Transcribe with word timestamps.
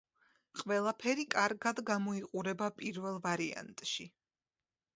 ყველაფერი 0.61 1.25
კარგად 1.33 1.81
გამოიყურება 1.91 2.71
პირველ 2.81 3.21
ვარიანტში. 3.27 4.09